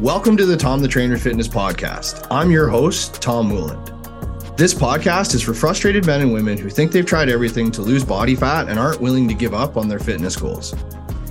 [0.00, 2.24] Welcome to the Tom the Trainer Fitness Podcast.
[2.30, 4.56] I'm your host, Tom Wooland.
[4.56, 8.04] This podcast is for frustrated men and women who think they've tried everything to lose
[8.04, 10.72] body fat and aren't willing to give up on their fitness goals.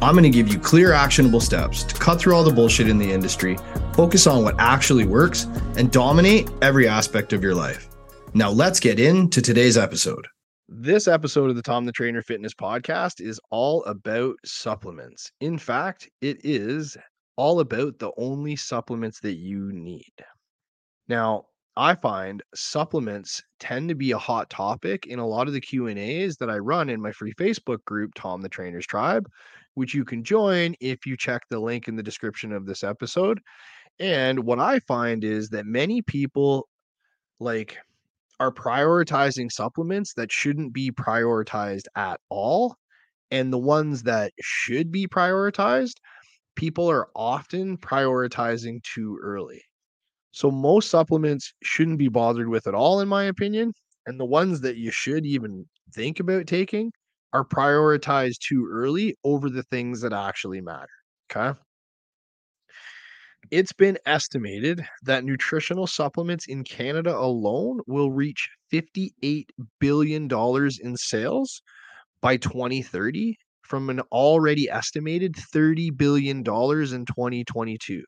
[0.01, 2.97] I'm going to give you clear, actionable steps to cut through all the bullshit in
[2.97, 3.57] the industry,
[3.93, 5.45] focus on what actually works,
[5.77, 7.87] and dominate every aspect of your life.
[8.33, 10.27] Now, let's get into today's episode.
[10.67, 15.31] This episode of the Tom the Trainer Fitness Podcast is all about supplements.
[15.39, 16.97] In fact, it is
[17.37, 20.13] all about the only supplements that you need.
[21.07, 21.45] Now,
[21.77, 26.35] I find supplements tend to be a hot topic in a lot of the Q&As
[26.37, 29.29] that I run in my free Facebook group Tom the Trainer's Tribe,
[29.75, 33.39] which you can join if you check the link in the description of this episode.
[33.99, 36.67] And what I find is that many people
[37.39, 37.77] like
[38.39, 42.75] are prioritizing supplements that shouldn't be prioritized at all
[43.29, 45.95] and the ones that should be prioritized
[46.57, 49.61] people are often prioritizing too early.
[50.31, 53.73] So most supplements shouldn't be bothered with at all, in my opinion.
[54.07, 56.91] And the ones that you should even think about taking
[57.33, 60.89] are prioritized too early over the things that actually matter.
[61.31, 61.57] Okay.
[63.51, 69.45] It's been estimated that nutritional supplements in Canada alone will reach $58
[69.79, 70.27] billion
[70.81, 71.61] in sales
[72.21, 73.37] by 2030
[73.67, 78.03] from an already estimated $30 billion in 2022.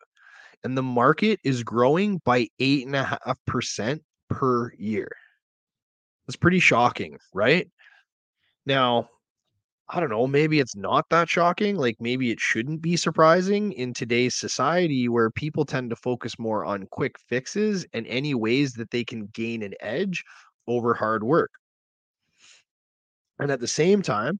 [0.63, 3.99] And the market is growing by 8.5%
[4.29, 5.09] per year.
[6.27, 7.67] That's pretty shocking, right?
[8.65, 9.09] Now,
[9.91, 11.75] I don't know, maybe it's not that shocking.
[11.75, 16.63] Like maybe it shouldn't be surprising in today's society where people tend to focus more
[16.63, 20.23] on quick fixes and any ways that they can gain an edge
[20.67, 21.49] over hard work.
[23.39, 24.39] And at the same time,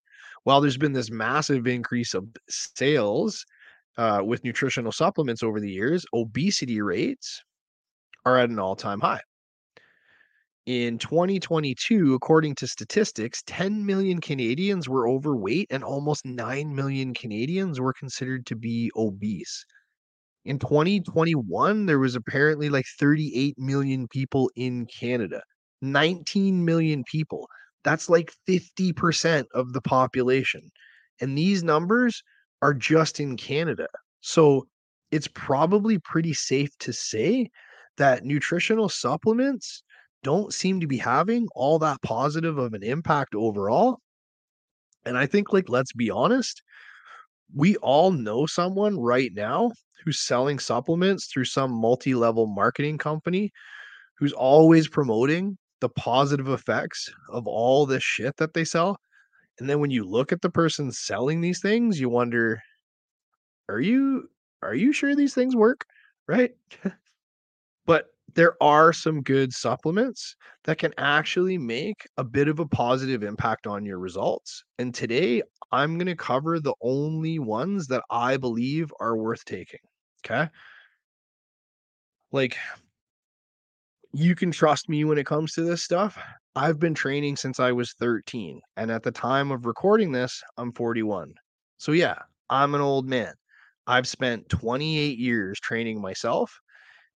[0.50, 3.46] while there's been this massive increase of sales
[4.00, 7.44] uh, with nutritional supplements over the years, obesity rates
[8.26, 9.22] are at an all time high.
[10.66, 17.80] In 2022, according to statistics, 10 million Canadians were overweight and almost 9 million Canadians
[17.80, 19.64] were considered to be obese.
[20.46, 25.44] In 2021, there was apparently like 38 million people in Canada.
[25.84, 27.48] 19 million people.
[27.84, 30.70] That's like 50% of the population.
[31.22, 32.22] And these numbers
[32.62, 33.88] are just in Canada.
[34.22, 34.68] So
[35.12, 37.50] it's probably pretty safe to say
[37.98, 39.84] that nutritional supplements
[40.24, 44.00] don't seem to be having all that positive of an impact overall.
[45.06, 46.62] And I think, like, let's be honest,
[47.56, 49.72] we all know someone right now
[50.04, 53.52] who's selling supplements through some multi level marketing company
[54.18, 58.98] who's always promoting the positive effects of all this shit that they sell.
[59.60, 62.62] And then when you look at the person selling these things, you wonder,
[63.68, 64.30] are you
[64.62, 65.86] are you sure these things work?
[66.28, 66.52] Right?
[67.86, 70.36] but there are some good supplements
[70.66, 74.64] that can actually make a bit of a positive impact on your results.
[74.78, 75.42] And today
[75.72, 79.80] I'm going to cover the only ones that I believe are worth taking.
[80.26, 80.50] Okay.
[82.32, 82.58] Like
[84.14, 86.18] you can trust me when it comes to this stuff.
[86.56, 88.60] I've been training since I was 13.
[88.78, 91.34] And at the time of recording this, I'm 41.
[91.78, 92.16] So, yeah,
[92.50, 93.34] I'm an old man.
[93.88, 96.60] I've spent 28 years training myself.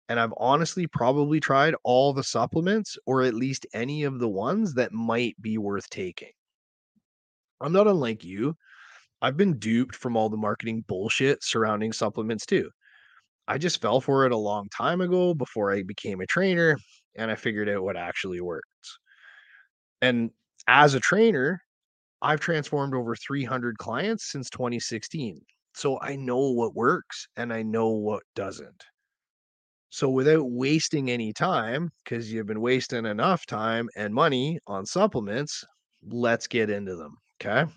[0.09, 4.75] And I've honestly probably tried all the supplements or at least any of the ones
[4.75, 6.33] that might be worth taking.
[7.61, 8.57] I'm not unlike you.
[9.23, 12.71] I've been duped from all the marketing bullshit surrounding supplements too.
[13.49, 16.79] I just fell for it a long time ago before I became a trainer
[17.17, 18.99] and I figured out what actually works.
[20.03, 20.33] And
[20.67, 21.63] as a trainer,
[22.23, 25.43] I've transformed over 300 clients since 2016.
[25.75, 28.85] So I know what works and I know what doesn't.
[29.91, 35.65] So without wasting any time, because you've been wasting enough time and money on supplements,
[36.03, 37.19] let's get into them.
[37.41, 37.71] Okay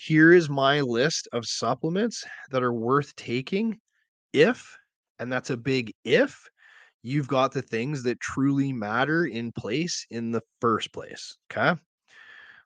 [0.00, 3.80] here is my list of supplements that are worth taking
[4.32, 4.78] if,
[5.18, 6.40] and that's a big if,
[7.02, 11.36] you've got the things that truly matter in place in the first place.
[11.50, 11.80] Okay.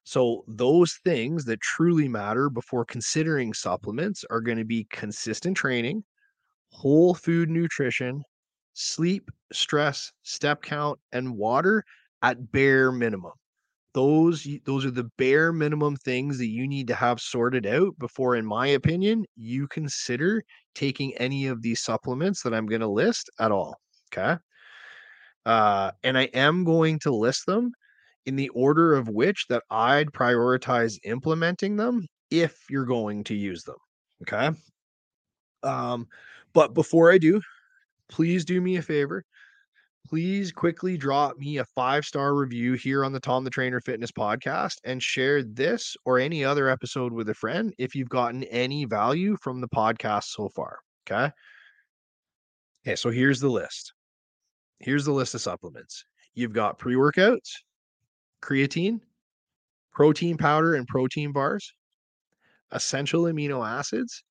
[0.04, 6.04] So, those things that truly matter before considering supplements are going to be consistent training,
[6.70, 8.24] whole food nutrition,
[8.74, 11.82] sleep, stress, step count, and water
[12.20, 13.32] at bare minimum
[13.94, 18.36] those those are the bare minimum things that you need to have sorted out before
[18.36, 20.42] in my opinion you consider
[20.74, 23.76] taking any of these supplements that i'm going to list at all
[24.12, 24.36] okay
[25.46, 27.72] uh, and i am going to list them
[28.26, 33.62] in the order of which that i'd prioritize implementing them if you're going to use
[33.64, 33.76] them
[34.22, 34.50] okay
[35.62, 36.08] Um,
[36.52, 37.40] but before I do,
[38.08, 39.24] please do me a favor.
[40.08, 44.10] Please quickly drop me a five star review here on the Tom the Trainer Fitness
[44.10, 48.84] podcast and share this or any other episode with a friend if you've gotten any
[48.84, 50.80] value from the podcast so far.
[51.08, 51.30] Okay.
[52.84, 52.96] Okay.
[52.96, 53.94] So here's the list.
[54.80, 57.50] Here's the list of supplements you've got pre workouts,
[58.42, 59.00] creatine,
[59.92, 61.72] protein powder and protein bars,
[62.72, 64.24] essential amino acids,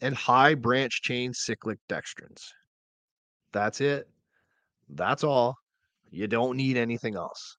[0.00, 2.42] and high branch chain cyclic dextrins.
[3.52, 4.08] That's it.
[4.94, 5.56] That's all.
[6.10, 7.56] You don't need anything else.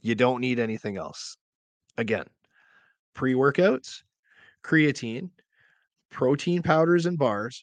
[0.00, 1.36] You don't need anything else.
[1.96, 2.26] Again,
[3.14, 4.02] pre workouts,
[4.64, 5.30] creatine,
[6.10, 7.62] protein powders and bars,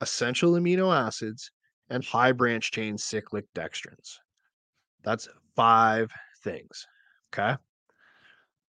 [0.00, 1.50] essential amino acids,
[1.90, 4.18] and high branch chain cyclic dextrins.
[5.02, 6.10] That's five
[6.44, 6.86] things.
[7.32, 7.56] Okay.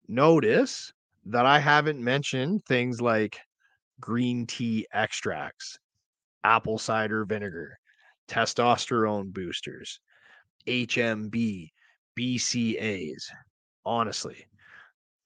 [0.08, 0.92] Notice
[1.26, 3.40] that I haven't mentioned things like
[4.00, 5.78] green tea extracts,
[6.44, 7.78] apple cider vinegar,
[8.28, 10.00] testosterone boosters,
[10.68, 11.70] HMB,
[12.18, 13.24] BCAs.
[13.86, 14.46] Honestly,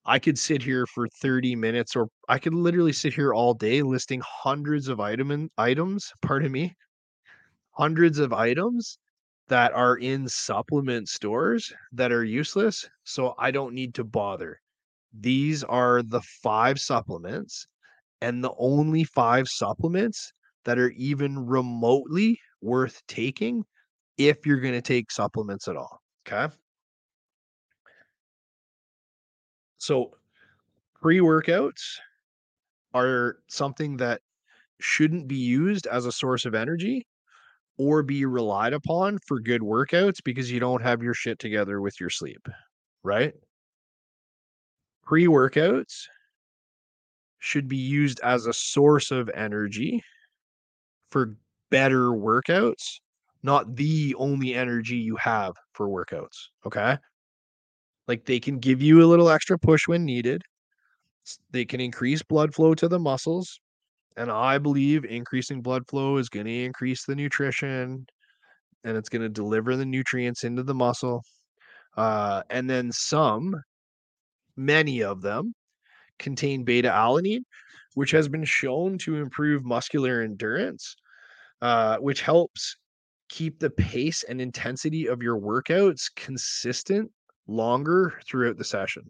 [0.06, 3.82] I could sit here for 30 minutes or I could literally sit here all day
[3.82, 6.76] listing hundreds of item items, pardon me,
[7.72, 8.98] hundreds of items
[9.48, 14.60] that are in supplement stores that are useless, so I don't need to bother.
[15.20, 17.68] These are the 5 supplements
[18.22, 20.34] and the only 5 supplements
[20.66, 23.66] that are even remotely worth taking
[24.18, 26.02] if you're going to take supplements at all.
[26.28, 26.54] Okay.
[29.78, 30.12] So,
[31.02, 31.98] pre workouts
[32.94, 34.22] are something that
[34.80, 37.06] shouldn't be used as a source of energy
[37.78, 42.00] or be relied upon for good workouts because you don't have your shit together with
[42.00, 42.46] your sleep,
[43.04, 43.34] right?
[45.06, 46.04] Pre workouts
[47.40, 50.04] should be used as a source of energy
[51.10, 51.38] for
[51.70, 53.00] better workouts,
[53.44, 56.48] not the only energy you have for workouts.
[56.66, 56.98] Okay.
[58.08, 60.42] Like they can give you a little extra push when needed.
[61.52, 63.60] They can increase blood flow to the muscles.
[64.18, 68.06] And I believe increasing blood flow is going to increase the nutrition
[68.84, 71.24] and it's going to deliver the nutrients into the muscle.
[71.98, 73.56] Uh, and then some,
[74.56, 75.54] many of them,
[76.18, 77.44] contain beta alanine,
[77.96, 80.96] which has been shown to improve muscular endurance
[81.62, 82.78] uh, which helps
[83.30, 87.12] keep the pace and intensity of your workouts consistent
[87.48, 89.04] longer throughout the session.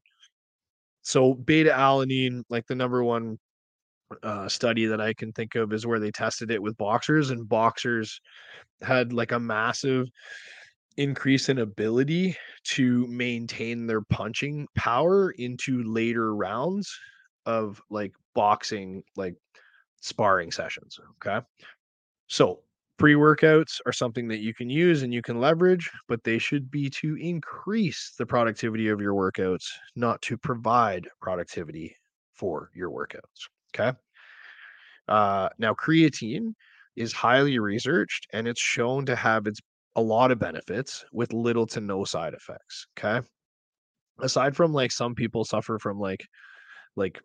[1.02, 3.38] So beta alanine, like the number one
[4.24, 7.48] uh, study that I can think of is where they tested it with boxers, and
[7.48, 8.20] boxers
[8.82, 10.08] had like a massive
[10.98, 12.36] increase in ability
[12.66, 16.94] to maintain their punching power into later rounds
[17.46, 19.36] of like boxing, like
[20.02, 21.00] sparring sessions.
[21.26, 21.46] Okay.
[22.30, 22.64] So,
[22.98, 26.72] pre workouts are something that you can use and you can leverage, but they should
[26.72, 29.66] be to increase the productivity of your workouts,
[29.96, 31.96] not to provide productivity
[32.34, 33.50] for your workouts.
[33.76, 33.98] Okay.
[35.08, 36.54] Uh, now, creatine
[36.96, 39.60] is highly researched and it's shown to have its
[39.96, 42.88] a lot of benefits with little to no side effects.
[42.98, 43.26] Okay.
[44.20, 46.28] Aside from like some people suffer from like
[46.96, 47.22] like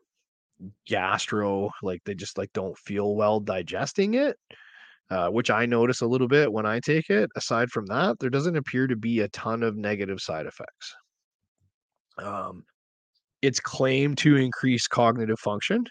[0.87, 4.39] gastro, like they just like don't feel well digesting it
[5.11, 7.31] uh, which I notice a little bit when I take it.
[7.37, 10.95] Aside from that, there doesn't appear to be a ton of negative side effects.
[12.19, 12.65] Um,
[13.43, 15.85] it's claimed to increase cognitive function.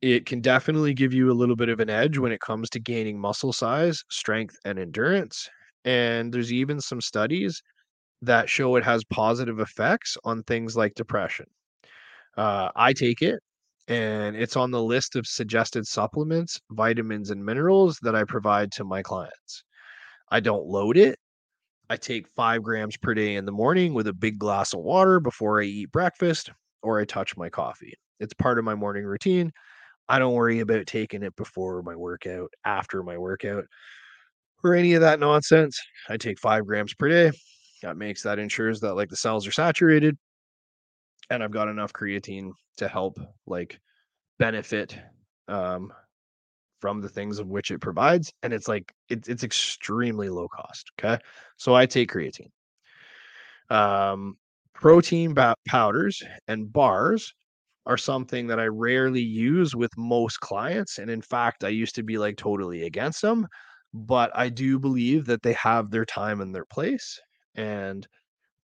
[0.00, 2.80] It can definitely give you a little bit of an edge when it comes to
[2.80, 5.48] gaining muscle size, strength, and endurance.
[5.84, 7.62] And there's even some studies
[8.22, 11.46] that show it has positive effects on things like depression.
[12.36, 13.40] Uh, I take it
[13.88, 18.84] and it's on the list of suggested supplements, vitamins, and minerals that I provide to
[18.84, 19.64] my clients.
[20.30, 21.18] I don't load it.
[21.90, 25.20] I take five grams per day in the morning with a big glass of water
[25.20, 26.50] before I eat breakfast
[26.82, 27.92] or I touch my coffee.
[28.20, 29.52] It's part of my morning routine.
[30.08, 33.64] I don't worry about taking it before my workout, after my workout,
[34.62, 35.78] or any of that nonsense.
[36.08, 37.32] I take five grams per day.
[37.82, 40.16] That makes that ensures that like the cells are saturated
[41.30, 43.78] and I've got enough creatine to help like
[44.38, 44.98] benefit
[45.48, 45.92] um,
[46.80, 50.90] from the things of which it provides, and it's like it's it's extremely low cost.
[50.98, 51.18] Okay,
[51.56, 52.50] so I take creatine.
[53.70, 54.36] Um,
[54.74, 57.32] protein ba- powders and bars
[57.86, 62.02] are something that I rarely use with most clients, and in fact, I used to
[62.02, 63.46] be like totally against them,
[63.92, 67.20] but I do believe that they have their time and their place,
[67.54, 68.06] and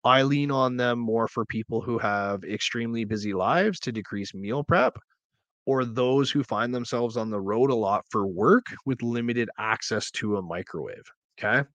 [0.03, 4.63] I lean on them more for people who have extremely busy lives to decrease meal
[4.63, 4.97] prep
[5.65, 10.11] or those who find themselves on the road a lot for work with limited access
[10.11, 11.03] to a microwave.
[11.39, 11.67] Okay.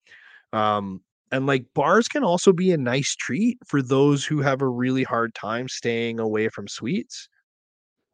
[0.53, 1.03] Um,
[1.33, 5.05] and like bars can also be a nice treat for those who have a really
[5.05, 7.29] hard time staying away from sweets.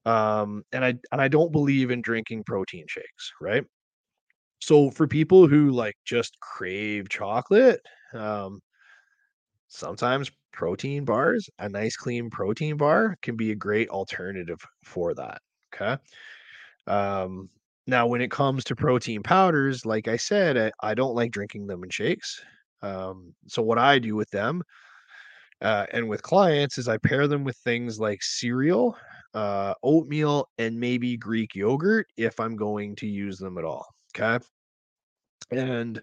[0.06, 3.64] Um, and I and I don't believe in drinking protein shakes, right?
[4.60, 7.80] So for people who like just crave chocolate,
[8.14, 8.60] um,
[9.70, 15.40] sometimes protein bars, a nice clean protein bar can be a great alternative for that.
[15.74, 15.96] Okay.
[16.86, 17.48] Um,
[17.86, 21.66] now when it comes to protein powders, like I said, I, I don't like drinking
[21.66, 22.42] them in shakes.
[22.82, 24.62] Um, so what I do with them
[25.62, 28.96] uh, and with clients is I pair them with things like cereal,
[29.34, 33.86] uh, oatmeal, and maybe Greek yogurt if I'm going to use them at all.
[34.16, 34.44] Okay.
[35.52, 36.00] And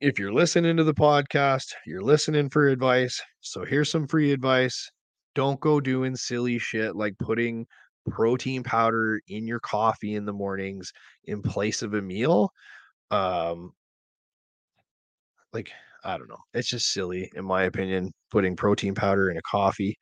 [0.00, 3.20] if you're listening to the podcast, you're listening for advice.
[3.40, 4.90] So here's some free advice.
[5.34, 7.66] Don't go doing silly shit like putting
[8.10, 10.92] protein powder in your coffee in the mornings
[11.24, 12.50] in place of a meal.
[13.10, 13.72] Um,
[15.52, 15.70] like,
[16.04, 16.38] I don't know.
[16.54, 19.96] It's just silly, in my opinion, putting protein powder in a coffee.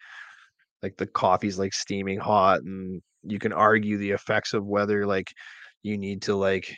[0.82, 5.32] Like the coffee's like steaming hot, and you can argue the effects of whether like
[5.82, 6.76] you need to like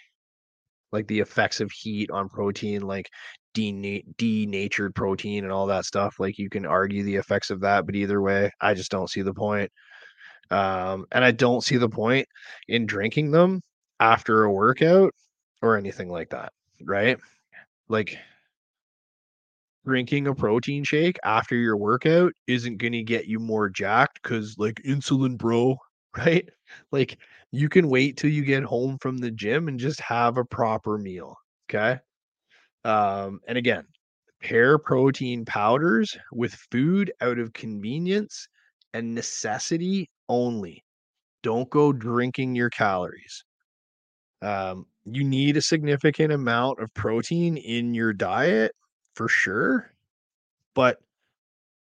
[0.93, 3.09] like the effects of heat on protein, like
[3.55, 6.17] dena- denatured protein and all that stuff.
[6.19, 9.23] Like you can argue the effects of that, but either way, I just don't see
[9.23, 9.71] the point.
[10.51, 12.27] Um, and I don't see the point
[12.69, 13.63] in drinking them
[13.99, 15.13] after a workout
[15.63, 16.53] or anything like that,
[16.85, 17.19] right?
[17.89, 18.17] Like
[19.87, 24.57] drinking a protein shake after your workout isn't going to get you more jacked because
[24.59, 25.77] like insulin bro
[26.17, 26.49] right
[26.91, 27.19] like
[27.53, 30.99] you can wait till you get home from the gym and just have a proper
[30.99, 31.37] meal
[31.71, 31.99] okay?
[32.85, 33.87] Um and again
[34.43, 38.49] pair protein powders with food out of convenience
[38.95, 40.85] and necessity only.
[41.43, 43.45] Don't go drinking your calories.
[44.43, 48.73] Um you need a significant amount of protein in your diet
[49.15, 49.93] for sure
[50.75, 50.99] but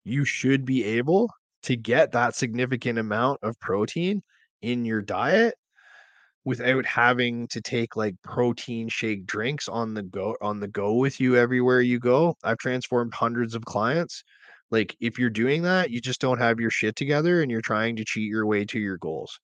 [0.05, 1.31] you should be able
[1.63, 4.23] to get that significant amount of protein
[4.65, 5.55] in your diet
[6.45, 11.21] without having to take like protein shake drinks on the go on the go with
[11.21, 12.37] you everywhere you go.
[12.45, 14.25] I've transformed hundreds of clients.
[14.71, 17.97] Like if you're doing that, you just don't have your shit together and you're trying
[17.97, 19.39] to cheat your way to your goals.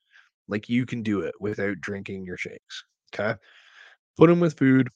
[0.49, 2.85] Like you can do it without drinking your shakes.
[3.15, 3.39] Okay?
[4.17, 4.89] Put them with food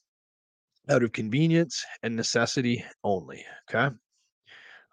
[0.89, 3.95] out of convenience and necessity only, okay?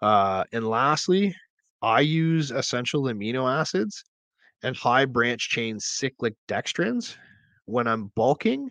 [0.01, 1.35] Uh, and lastly,
[1.81, 4.03] I use essential amino acids
[4.63, 7.17] and high branch chain cyclic dextrins
[7.65, 8.69] when I'm bulking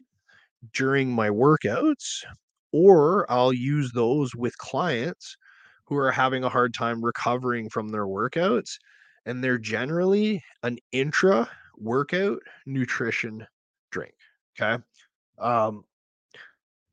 [0.72, 2.24] during my workouts,
[2.72, 5.36] or I'll use those with clients
[5.86, 8.78] who are having a hard time recovering from their workouts.
[9.26, 13.46] And they're generally an intra workout nutrition
[13.90, 14.14] drink.
[14.60, 14.82] Okay.
[15.38, 15.84] Um,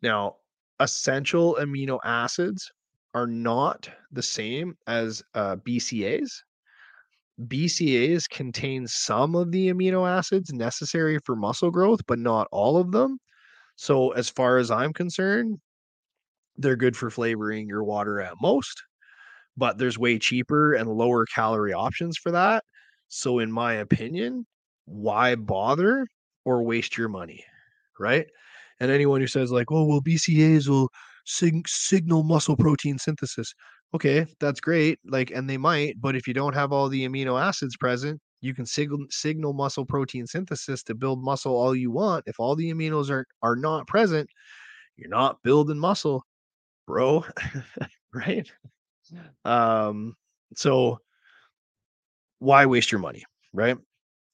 [0.02, 0.38] now,
[0.80, 2.72] essential amino acids
[3.14, 6.30] are not the same as uh, BCAs.
[7.48, 12.92] BCAs contain some of the amino acids necessary for muscle growth, but not all of
[12.92, 13.20] them.
[13.76, 15.60] So, as far as I'm concerned,
[16.58, 18.84] they're good for flavoring your water at most,
[19.58, 22.64] but there's way cheaper and lower calorie options for that.
[23.08, 24.46] So, in my opinion,
[24.86, 26.08] why bother
[26.46, 27.46] or waste your money?
[28.00, 28.28] Right.
[28.80, 30.90] And anyone who says, like, oh, well, BCAs will
[31.30, 33.54] sig- signal muscle protein synthesis.
[33.94, 35.00] Okay, that's great.
[35.06, 38.54] Like, and they might, but if you don't have all the amino acids present, you
[38.54, 42.24] can signal signal muscle protein synthesis to build muscle all you want.
[42.28, 44.30] If all the aminos are are not present,
[44.98, 46.24] you're not building muscle,
[46.88, 47.26] bro.
[48.14, 48.50] right?
[49.46, 50.16] Um,
[50.56, 51.00] so
[52.40, 53.78] why waste your money, right?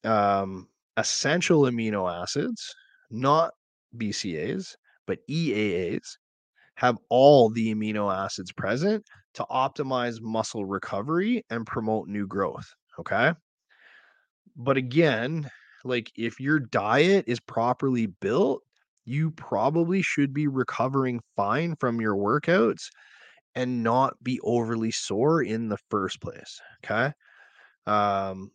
[0.04, 2.74] Um, essential amino acids,
[3.10, 3.52] not
[3.96, 4.76] BCAs,
[5.06, 6.16] but EAAs
[6.76, 9.04] have all the amino acids present
[9.34, 12.66] to optimize muscle recovery and promote new growth.
[12.98, 13.32] Okay.
[14.56, 15.50] But again,
[15.84, 18.62] like if your diet is properly built,
[19.04, 22.88] you probably should be recovering fine from your workouts
[23.54, 26.60] and not be overly sore in the first place.
[26.84, 27.12] Okay.
[27.86, 28.50] Um,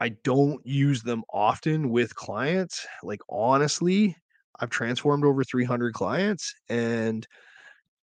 [0.00, 2.86] I don't use them often with clients.
[3.02, 4.16] Like, honestly,
[4.60, 7.26] I've transformed over 300 clients and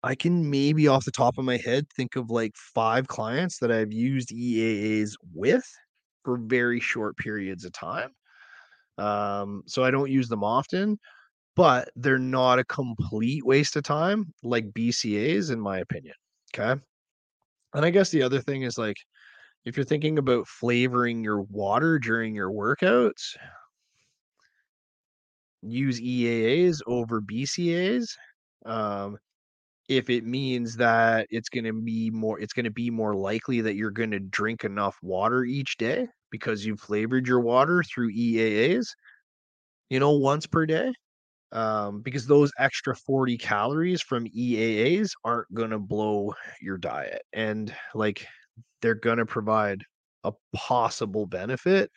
[0.03, 3.71] I can maybe off the top of my head think of like 5 clients that
[3.71, 5.65] I've used EAAs with
[6.25, 8.11] for very short periods of time.
[8.97, 10.99] Um, so I don't use them often,
[11.55, 16.15] but they're not a complete waste of time like BCAs in my opinion.
[16.55, 16.81] Okay.
[17.73, 18.97] And I guess the other thing is like
[19.65, 23.35] if you're thinking about flavoring your water during your workouts,
[25.61, 28.15] use EAAs over BCAs.
[28.65, 29.17] Um,
[29.89, 33.61] if it means that it's going to be more it's going to be more likely
[33.61, 38.11] that you're going to drink enough water each day because you've flavored your water through
[38.11, 38.87] EAAs,
[39.89, 40.93] you know, once per day.
[41.51, 47.73] Um, because those extra 40 calories from EAAs aren't going to blow your diet and
[47.95, 48.27] like
[48.81, 49.83] they're going to provide
[50.23, 51.91] a possible benefit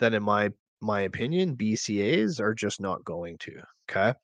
[0.00, 0.50] that in my
[0.82, 4.14] my opinion BCAAs are just not going to, okay?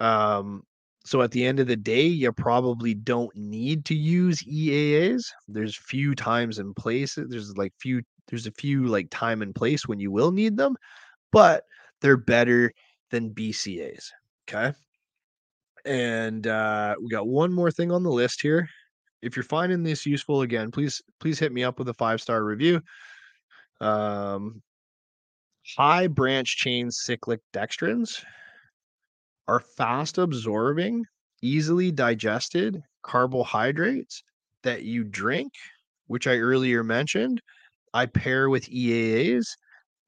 [0.00, 0.64] Um
[1.06, 5.22] so at the end of the day, you probably don't need to use EAAs.
[5.46, 7.28] There's few times and places.
[7.30, 8.02] There's like few.
[8.28, 10.76] There's a few like time and place when you will need them,
[11.30, 11.62] but
[12.00, 12.72] they're better
[13.12, 14.10] than BCAs.
[14.48, 14.76] Okay.
[15.84, 18.68] And uh, we got one more thing on the list here.
[19.22, 22.42] If you're finding this useful again, please please hit me up with a five star
[22.42, 22.82] review.
[23.80, 24.60] Um,
[25.76, 28.24] high branch chain cyclic dextrins
[29.48, 31.04] are fast absorbing,
[31.42, 34.22] easily digested carbohydrates
[34.62, 35.52] that you drink,
[36.06, 37.40] which I earlier mentioned.
[37.94, 39.46] I pair with EAAs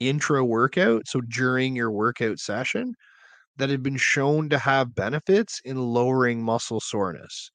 [0.00, 2.94] intra workout, so during your workout session,
[3.56, 7.50] that have been shown to have benefits in lowering muscle soreness.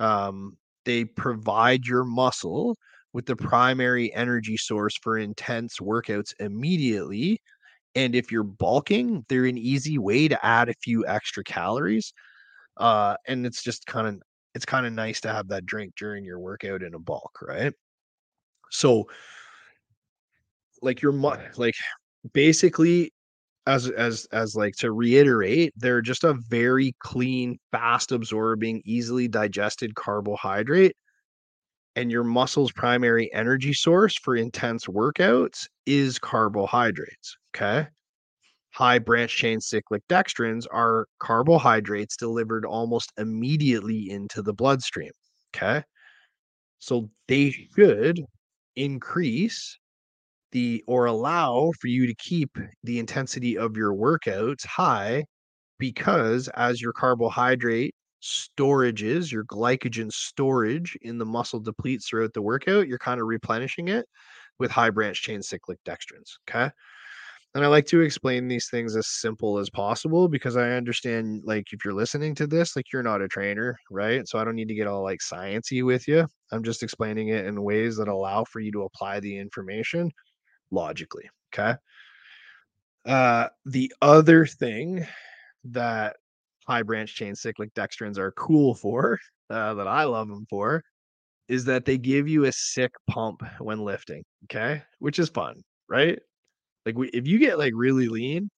[0.00, 2.76] Um, they provide your muscle
[3.12, 7.40] with the primary energy source for intense workouts immediately
[7.94, 12.12] and if you're bulking, they're an easy way to add a few extra calories.
[12.76, 14.22] Uh, and it's just kind of
[14.54, 17.72] it's kind of nice to have that drink during your workout in a bulk, right?
[18.70, 19.08] So
[20.82, 21.74] like your like
[22.32, 23.12] basically
[23.66, 29.94] as as as like to reiterate, they're just a very clean, fast absorbing, easily digested
[29.94, 30.96] carbohydrate
[31.96, 37.36] and your muscle's primary energy source for intense workouts is carbohydrates.
[37.54, 37.86] Okay.
[38.72, 45.12] High branch chain cyclic dextrins are carbohydrates delivered almost immediately into the bloodstream.
[45.54, 45.82] Okay.
[46.80, 48.20] So they should
[48.76, 49.78] increase
[50.52, 55.24] the or allow for you to keep the intensity of your workouts high
[55.78, 62.88] because as your carbohydrate storages, your glycogen storage in the muscle depletes throughout the workout,
[62.88, 64.06] you're kind of replenishing it
[64.58, 66.32] with high branch chain cyclic dextrins.
[66.48, 66.70] Okay.
[67.54, 71.72] And I like to explain these things as simple as possible because I understand, like,
[71.72, 74.26] if you're listening to this, like, you're not a trainer, right?
[74.26, 76.26] So I don't need to get all like sciency with you.
[76.50, 80.10] I'm just explaining it in ways that allow for you to apply the information
[80.72, 81.30] logically.
[81.54, 81.76] Okay.
[83.04, 85.06] Uh, the other thing
[85.64, 86.16] that
[86.66, 89.18] high branch chain cyclic dextrins are cool for,
[89.50, 90.82] uh, that I love them for,
[91.48, 94.24] is that they give you a sick pump when lifting.
[94.44, 96.18] Okay, which is fun, right?
[96.86, 98.50] Like we, if you get like really lean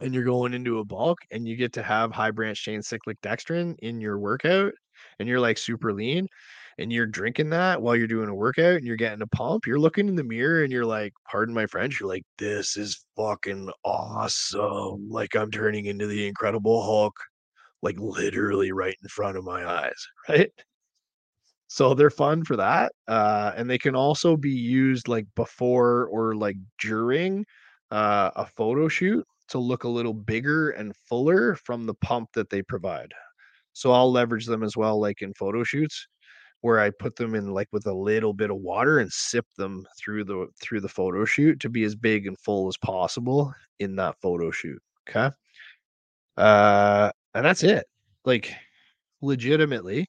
[0.00, 3.20] and you're going into a bulk and you get to have high branch chain cyclic
[3.22, 4.72] dextrin in your workout
[5.18, 6.26] and you're like super lean
[6.78, 9.78] and you're drinking that while you're doing a workout and you're getting a pump, you're
[9.78, 13.70] looking in the mirror and you're like, pardon my French, you're like, this is fucking
[13.84, 15.08] awesome.
[15.08, 17.16] Like I'm turning into the incredible Hulk,
[17.82, 20.50] like literally right in front of my eyes, right?
[21.68, 22.92] So they're fun for that.
[23.08, 27.44] Uh, and they can also be used like before or like during
[27.90, 32.50] uh, a photo shoot to look a little bigger and fuller from the pump that
[32.50, 33.12] they provide.
[33.72, 36.06] So I'll leverage them as well, like in photo shoots
[36.64, 39.86] where I put them in like with a little bit of water and sip them
[39.98, 43.96] through the through the photo shoot to be as big and full as possible in
[43.96, 44.80] that photo shoot.
[45.06, 45.28] Okay.
[46.38, 47.84] Uh and that's it.
[48.24, 48.54] Like
[49.20, 50.06] legitimately,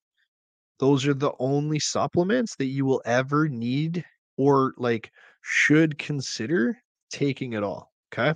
[0.79, 4.05] those are the only supplements that you will ever need
[4.37, 6.77] or like should consider
[7.09, 7.91] taking at all.
[8.13, 8.33] Okay.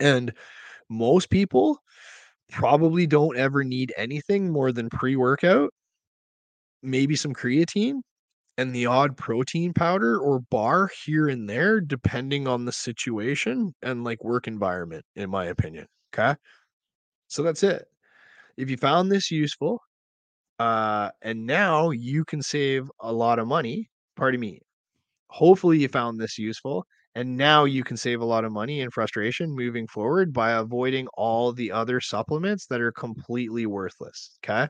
[0.00, 0.32] And
[0.90, 1.78] most people
[2.50, 5.72] probably don't ever need anything more than pre workout
[6.86, 8.00] maybe some creatine
[8.58, 14.04] and the odd protein powder or bar here and there, depending on the situation and
[14.04, 15.86] like work environment, in my opinion.
[16.14, 16.36] Okay.
[17.28, 17.86] So that's it.
[18.56, 19.80] If you found this useful,
[20.58, 24.60] uh, and now you can save a lot of money, pardon me.
[25.30, 28.92] Hopefully, you found this useful, and now you can save a lot of money and
[28.92, 34.38] frustration moving forward by avoiding all the other supplements that are completely worthless.
[34.44, 34.68] Okay.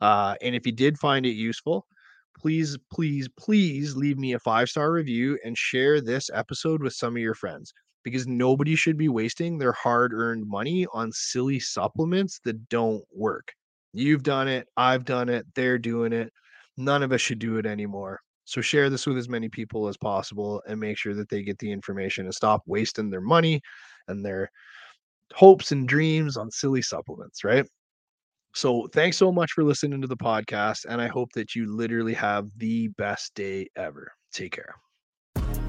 [0.00, 1.86] Uh, and if you did find it useful,
[2.38, 7.14] please, please, please leave me a five star review and share this episode with some
[7.14, 12.38] of your friends because nobody should be wasting their hard earned money on silly supplements
[12.44, 13.52] that don't work.
[13.92, 14.68] You've done it.
[14.76, 15.46] I've done it.
[15.54, 16.32] They're doing it.
[16.76, 18.20] None of us should do it anymore.
[18.44, 21.58] So share this with as many people as possible and make sure that they get
[21.58, 23.62] the information and stop wasting their money
[24.08, 24.50] and their
[25.34, 27.66] hopes and dreams on silly supplements, right?
[28.54, 30.86] So, thanks so much for listening to the podcast.
[30.88, 34.12] And I hope that you literally have the best day ever.
[34.32, 34.74] Take care.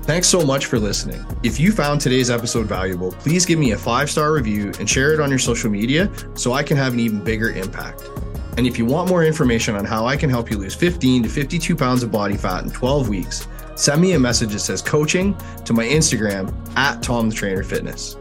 [0.03, 1.25] Thanks so much for listening.
[1.41, 5.13] If you found today's episode valuable, please give me a five star review and share
[5.13, 8.03] it on your social media so I can have an even bigger impact.
[8.57, 11.29] And if you want more information on how I can help you lose 15 to
[11.29, 15.35] 52 pounds of body fat in 12 weeks, send me a message that says coaching
[15.65, 18.15] to my Instagram at Tom the Trainer Fitness.